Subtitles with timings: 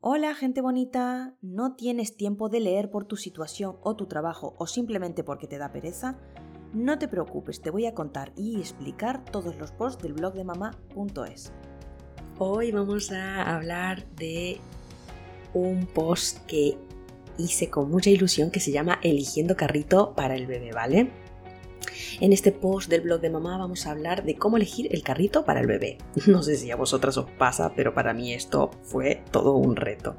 [0.00, 4.68] Hola gente bonita, ¿no tienes tiempo de leer por tu situación o tu trabajo o
[4.68, 6.16] simplemente porque te da pereza?
[6.72, 10.44] No te preocupes, te voy a contar y explicar todos los posts del blog de
[10.44, 11.52] mamá.es.
[12.38, 14.60] Hoy vamos a hablar de
[15.52, 16.78] un post que
[17.36, 21.10] hice con mucha ilusión que se llama Eligiendo carrito para el bebé, ¿vale?
[22.20, 25.44] En este post del blog de mamá vamos a hablar de cómo elegir el carrito
[25.44, 25.98] para el bebé.
[26.26, 30.16] No sé si a vosotras os pasa, pero para mí esto fue todo un reto.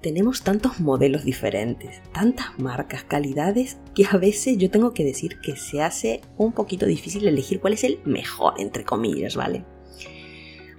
[0.00, 5.56] Tenemos tantos modelos diferentes, tantas marcas, calidades, que a veces yo tengo que decir que
[5.56, 9.64] se hace un poquito difícil elegir cuál es el mejor, entre comillas, ¿vale?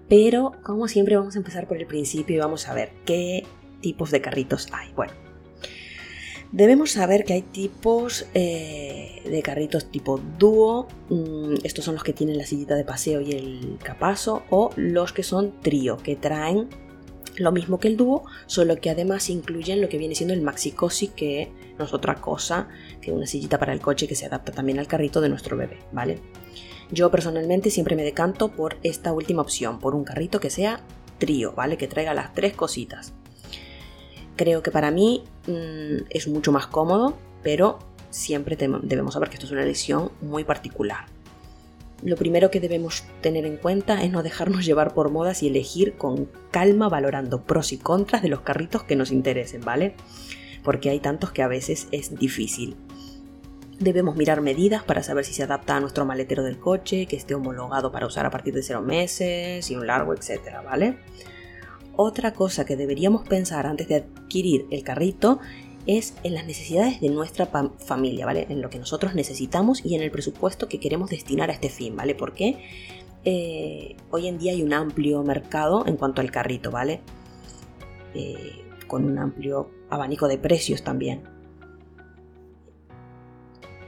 [0.07, 3.43] Pero como siempre vamos a empezar por el principio y vamos a ver qué
[3.81, 4.93] tipos de carritos hay.
[4.93, 5.13] Bueno,
[6.51, 12.13] Debemos saber que hay tipos eh, de carritos tipo dúo, mm, estos son los que
[12.13, 16.69] tienen la sillita de paseo y el capazo, o los que son trío, que traen
[17.37, 20.71] lo mismo que el dúo, solo que además incluyen lo que viene siendo el maxi
[20.71, 22.69] cosi, que no es otra cosa
[23.01, 25.79] que una sillita para el coche que se adapta también al carrito de nuestro bebé,
[25.91, 26.19] ¿vale?
[26.89, 30.79] Yo personalmente siempre me decanto por esta última opción, por un carrito que sea
[31.17, 31.77] trío, ¿vale?
[31.77, 33.13] Que traiga las tres cositas.
[34.37, 37.79] Creo que para mí mm, es mucho más cómodo, pero
[38.11, 41.05] siempre debemos saber que esto es una elección muy particular.
[42.03, 45.97] Lo primero que debemos tener en cuenta es no dejarnos llevar por modas y elegir
[45.97, 49.95] con calma valorando pros y contras de los carritos que nos interesen, ¿vale?
[50.63, 52.75] Porque hay tantos que a veces es difícil.
[53.79, 57.35] Debemos mirar medidas para saber si se adapta a nuestro maletero del coche, que esté
[57.35, 60.97] homologado para usar a partir de 0 meses y un largo, etcétera, ¿vale?
[61.99, 65.39] Otra cosa que deberíamos pensar antes de adquirir el carrito
[65.87, 68.45] es en las necesidades de nuestra familia, ¿vale?
[68.49, 71.95] En lo que nosotros necesitamos y en el presupuesto que queremos destinar a este fin,
[71.95, 72.13] ¿vale?
[72.13, 72.59] Porque
[73.25, 77.01] eh, hoy en día hay un amplio mercado en cuanto al carrito, ¿vale?
[78.13, 81.23] Eh, con un amplio abanico de precios también.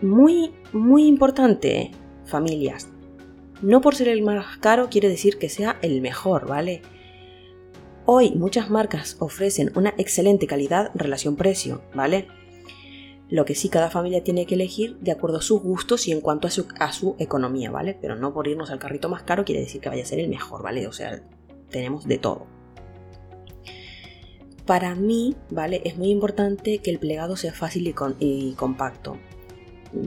[0.02, 1.91] Muy, muy importante,
[2.26, 2.89] familias.
[3.61, 6.81] No por ser el más caro quiere decir que sea el mejor, ¿vale?
[8.11, 12.25] Hoy muchas marcas ofrecen una excelente calidad relación-precio, ¿vale?
[13.30, 16.20] Lo que sí cada familia tiene que elegir de acuerdo a sus gustos y en
[16.20, 17.95] cuanto a su, economía, ¿vale?
[18.02, 20.27] Pero no por irnos al carrito más caro quiere decir que vaya a ser el
[20.27, 20.87] mejor, ¿vale?
[20.87, 21.21] O sea,
[21.70, 22.47] tenemos de todo.
[24.65, 25.83] Para mí, ¿vale?
[25.86, 29.17] Es muy importante que el plegado sea fácil y compacto.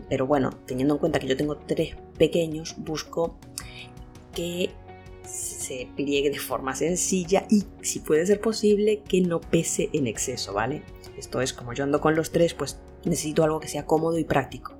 [0.08, 3.38] Pero bueno, teniendo en cuenta que yo tengo tres pequeños, busco
[4.34, 4.70] que
[5.24, 10.52] se pliegue de forma sencilla y, si puede ser posible, que no pese en exceso,
[10.52, 10.82] ¿vale?
[11.16, 14.24] Esto es, como yo ando con los tres, pues necesito algo que sea cómodo y
[14.24, 14.76] práctico.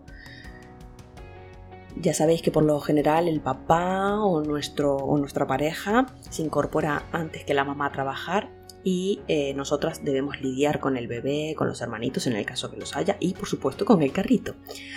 [2.01, 7.07] Ya sabéis que por lo general el papá o, nuestro, o nuestra pareja se incorpora
[7.13, 8.51] antes que la mamá a trabajar
[8.85, 12.79] y eh, nosotras debemos lidiar con el bebé, con los hermanitos en el caso que
[12.79, 14.55] los haya y por supuesto con el carrito.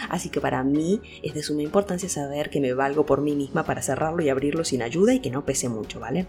[0.09, 3.63] Así que para mí es de suma importancia saber que me valgo por mí misma
[3.63, 6.27] para cerrarlo y abrirlo sin ayuda y que no pese mucho, ¿vale?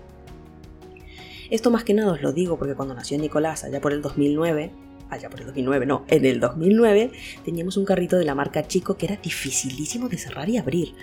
[1.50, 4.72] Esto más que nada os lo digo porque cuando nació Nicolás allá por el 2009,
[5.11, 7.12] allá por el 2009, no, en el 2009
[7.45, 10.95] teníamos un carrito de la marca Chico que era dificilísimo de cerrar y abrir.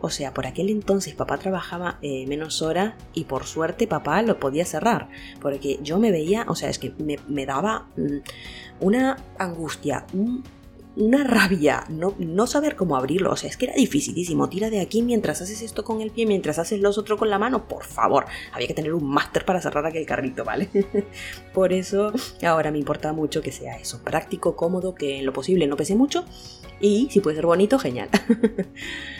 [0.00, 4.38] O sea, por aquel entonces papá trabajaba eh, menos horas y por suerte papá lo
[4.38, 5.08] podía cerrar.
[5.40, 6.92] Porque yo me veía, o sea, es que
[7.28, 8.18] me, daba mm,
[8.80, 10.06] una angustia,
[10.96, 13.30] una rabia, no, no, saber cómo abrirlo.
[13.30, 14.48] O sea, es que era dificilísimo.
[14.48, 17.38] Tira de aquí mientras haces esto con el pie, mientras haces los otros con la
[17.38, 17.68] mano.
[17.68, 20.68] Por favor, había que tener un máster para cerrar aquel carrito, ¿vale?
[21.54, 22.12] por eso
[22.42, 24.02] ahora me importa mucho que sea eso.
[24.02, 26.24] Práctico, cómodo, que en lo posible no pese mucho.
[26.80, 28.08] Y si puede ser bonito, genial.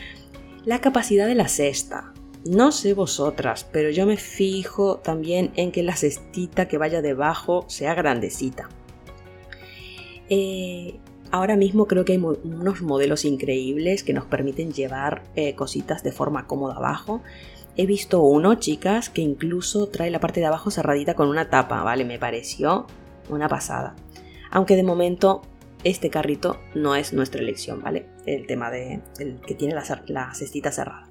[0.65, 2.13] La capacidad de la cesta.
[2.45, 7.65] No sé vosotras, pero yo me fijo también en que la cestita que vaya debajo
[7.67, 8.69] sea grandecita.
[10.29, 11.01] Eh,
[11.31, 16.13] ahora mismo creo que hay unos modelos increíbles que nos permiten llevar eh, cositas de
[16.13, 17.23] forma cómoda abajo.
[17.77, 21.83] He visto uno, chicas, que incluso trae la parte de abajo cerradita con una tapa,
[21.83, 22.05] ¿vale?
[22.05, 22.87] Me pareció
[23.31, 23.97] una pasada.
[24.51, 25.41] Aunque de momento
[25.85, 28.07] este carrito no es nuestra elección, ¿vale?
[28.27, 31.09] El tema de el que tiene la, cestita cerrada.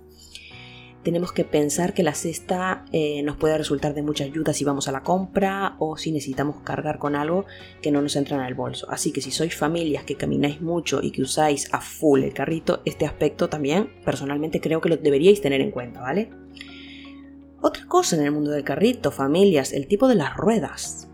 [1.04, 4.90] Tenemos que pensar que la cesta eh, nos puede resultar de mucha ayuda si vamos
[4.90, 7.46] a la compra o si necesitamos cargar con algo
[7.82, 8.86] que no nos entra en el bolso.
[8.90, 12.82] Así que si sois familias que camináis mucho y que usáis a full el carrito,
[12.84, 16.30] este aspecto también personalmente creo que lo deberíais tener en cuenta, ¿vale?
[17.62, 21.09] Otra cosa en el mundo del carrito, familias, el tipo de las ruedas.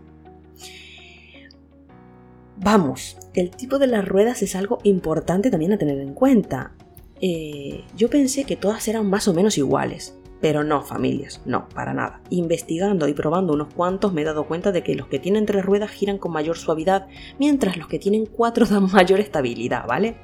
[2.66, 6.72] Vamos, el tipo de las ruedas es algo importante también a tener en cuenta.
[7.20, 11.94] Eh, yo pensé que todas eran más o menos iguales, Pero no, familias, no, para
[11.94, 12.20] nada.
[12.28, 15.64] Investigando y probando unos cuantos me he dado cuenta de que los que tienen tres
[15.64, 17.06] ruedas giran con mayor suavidad,
[17.38, 20.16] mientras los que tienen cuatro dan mayor estabilidad, ¿vale?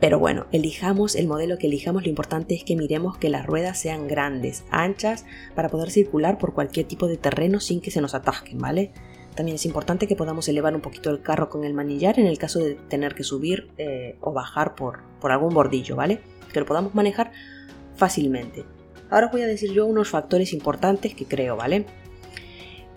[0.00, 3.78] Pero bueno, elijamos el modelo que elijamos, lo importante es que miremos que las ruedas
[3.78, 8.14] sean grandes, anchas, para poder circular por cualquier tipo de terreno sin que se nos
[8.14, 8.92] atasquen, ¿vale?
[9.34, 12.38] También es importante que podamos elevar un poquito el carro con el manillar en el
[12.38, 16.20] caso de tener que subir eh, o bajar por, por algún bordillo, ¿vale?
[16.52, 17.32] Que lo podamos manejar
[17.96, 18.64] fácilmente.
[19.10, 21.86] Ahora os voy a decir yo unos factores importantes que creo, ¿vale?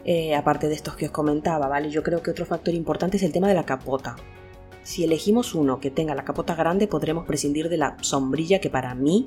[0.06, 1.90] Eh, aparte de estos que os comentaba, ¿vale?
[1.90, 4.16] Yo creo que otro factor importante es el tema de la capota.
[4.84, 8.96] Si elegimos uno que tenga la capota grande, podremos prescindir de la sombrilla que para
[8.96, 9.26] mí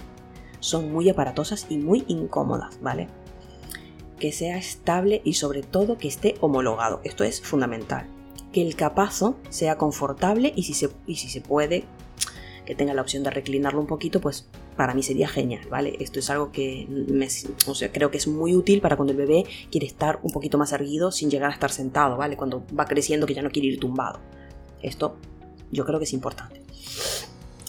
[0.60, 3.08] son muy aparatosas y muy incómodas, ¿vale?
[4.20, 7.00] Que sea estable y sobre todo que esté homologado.
[7.02, 8.06] Esto es fundamental.
[8.52, 11.84] Que el capazo sea confortable y si se, y si se puede,
[12.66, 14.46] que tenga la opción de reclinarlo un poquito, pues
[14.76, 15.96] para mí sería genial, ¿vale?
[15.98, 17.26] Esto es algo que me,
[17.66, 20.56] o sea, creo que es muy útil para cuando el bebé quiere estar un poquito
[20.56, 22.36] más erguido sin llegar a estar sentado, ¿vale?
[22.36, 24.20] Cuando va creciendo que ya no quiere ir tumbado.
[24.82, 25.16] Esto
[25.70, 26.62] yo creo que es importante.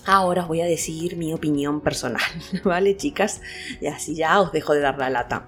[0.06, 2.22] Ahora os voy a decir mi opinión personal,
[2.64, 3.42] ¿vale, chicas?
[3.82, 5.48] Y así ya os dejo de dar la lata.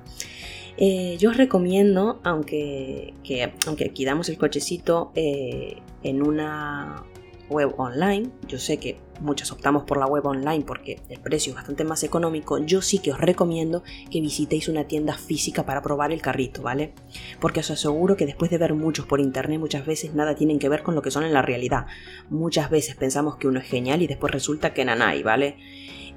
[0.78, 7.04] Eh, yo os recomiendo, aunque, que, aunque aquí el cochecito eh, en una
[7.50, 11.56] web online, yo sé que muchas optamos por la web online porque el precio es
[11.56, 16.12] bastante más económico, yo sí que os recomiendo que visitéis una tienda física para probar
[16.12, 16.94] el carrito, ¿vale?
[17.40, 20.70] Porque os aseguro que después de ver muchos por internet muchas veces nada tienen que
[20.70, 21.86] ver con lo que son en la realidad.
[22.30, 25.58] Muchas veces pensamos que uno es genial y después resulta que nanay, ¿vale?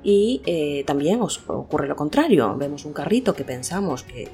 [0.03, 4.29] Y eh, también os ocurre lo contrario, vemos un carrito que pensamos que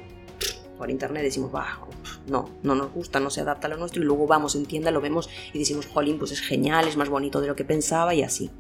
[0.79, 1.81] por internet decimos, bah,
[2.27, 4.91] no, no nos gusta, no se adapta a lo nuestro y luego vamos en tienda,
[4.91, 8.15] lo vemos y decimos, jolín, pues es genial, es más bonito de lo que pensaba
[8.15, 8.51] y así.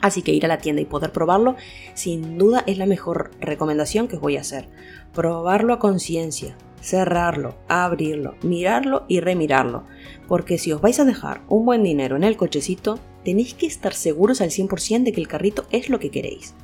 [0.00, 1.56] Así que ir a la tienda y poder probarlo,
[1.94, 4.68] sin duda es la mejor recomendación que os voy a hacer.
[5.12, 9.84] Probarlo a conciencia, cerrarlo, abrirlo, mirarlo y remirarlo.
[10.26, 13.92] Porque si os vais a dejar un buen dinero en el cochecito, tenéis que estar
[13.92, 16.54] seguros al 100% de que el carrito es lo que queréis.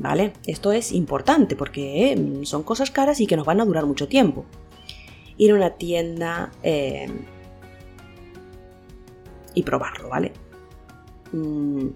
[0.00, 0.32] ¿Vale?
[0.46, 4.06] Esto es importante porque eh, son cosas caras y que nos van a durar mucho
[4.06, 4.44] tiempo
[5.38, 7.08] ir a una tienda eh,
[9.54, 10.32] y probarlo, ¿vale?
[11.32, 11.88] Mm,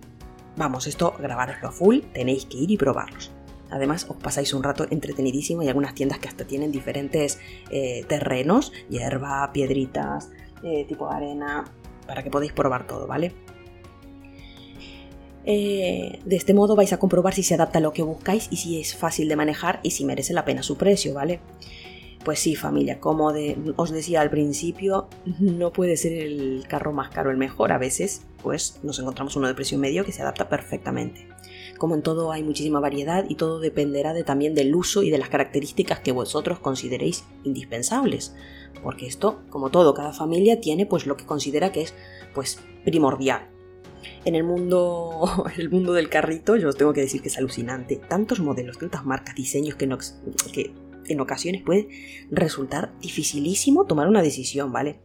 [0.57, 3.33] vamos, esto grabároslo a full, tenéis que ir y probarlos.
[3.71, 7.41] Además, os pasáis un rato entretenidísimo y algunas tiendas que hasta tienen diferentes
[7.71, 10.31] eh, terrenos, hierba, piedritas,
[10.63, 11.65] eh, tipo arena,
[12.07, 13.33] para que podáis probar todo, ¿vale?
[15.45, 18.81] De este modo vais a comprobar si se adapta a lo que buscáis y si
[18.81, 21.41] es fácil de manejar y si merece la pena su precio, ¿vale?
[22.25, 23.33] Pues sí, familia, como
[23.77, 25.09] os decía al principio,
[25.41, 27.73] no puede ser el carro más caro el mejor.
[27.73, 31.27] A veces, pues nos encontramos uno de precio medio que se adapta perfectamente.
[31.79, 35.19] Como en todo hay muchísima variedad y todo dependerá de, también del uso y de
[35.19, 38.37] las características que vosotros consideréis indispensables.
[38.85, 41.95] Porque esto, como todo, cada familia tiene pues lo que considera que es
[42.35, 43.52] pues primordial.
[44.25, 47.97] En el mundo, el mundo del carrito, yo tengo que decir que es alucinante.
[47.97, 49.89] Tantos modelos, tantas marcas, diseños que,
[51.09, 51.89] en ocasiones puede
[52.31, 54.99] resultar dificilísimo tomar una decisión, ¿vale?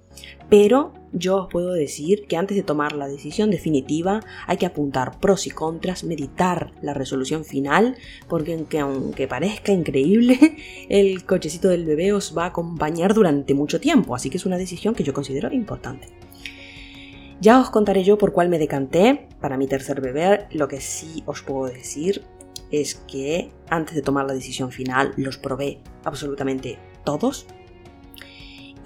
[0.50, 5.20] Pero yo os puedo decir que antes de tomar la decisión definitiva hay que apuntar
[5.20, 7.98] pros y contras, meditar la resolución final,
[8.28, 10.56] porque aunque, parezca increíble,
[10.90, 14.58] el cochecito del bebé os va a acompañar durante mucho tiempo, así que es una
[14.58, 16.08] decisión que yo considero importante.
[17.40, 21.24] Ya os contaré yo por cuál me decanté para mi tercer bebé, lo que sí
[21.28, 22.24] os puedo decir
[22.72, 27.46] es que antes de tomar la decisión final los probé absolutamente todos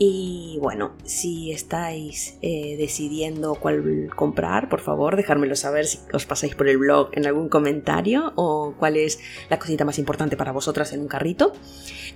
[0.03, 6.55] y bueno, si estáis eh, decidiendo cuál comprar, por favor, dejármelo saber si os pasáis
[6.55, 9.19] por el blog en algún comentario o cuál es
[9.51, 11.53] la cosita más importante para vosotras en un carrito.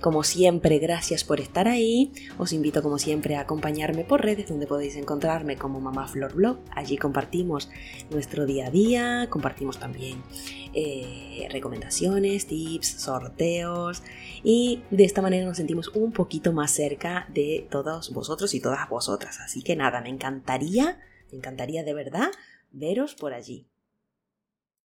[0.00, 2.12] Como siempre, gracias por estar ahí.
[2.38, 6.58] Os invito, como siempre, a acompañarme por redes donde podéis encontrarme como Mamá Flor Blog.
[6.74, 7.70] Allí compartimos
[8.10, 10.24] nuestro día a día, compartimos también
[10.74, 14.02] eh, recomendaciones, tips, sorteos
[14.42, 18.88] y de esta manera nos sentimos un poquito más cerca de todos vosotros y todas
[18.88, 19.40] vosotras.
[19.40, 20.98] Así que nada, me encantaría,
[21.30, 22.30] me encantaría de verdad
[22.70, 23.68] veros por allí.